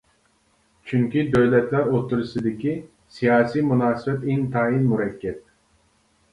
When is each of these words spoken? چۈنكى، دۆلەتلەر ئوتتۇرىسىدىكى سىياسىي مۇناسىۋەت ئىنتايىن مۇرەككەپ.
چۈنكى، 0.91 1.25
دۆلەتلەر 1.35 1.91
ئوتتۇرىسىدىكى 1.91 2.75
سىياسىي 3.19 3.67
مۇناسىۋەت 3.69 4.27
ئىنتايىن 4.33 4.91
مۇرەككەپ. 4.91 5.49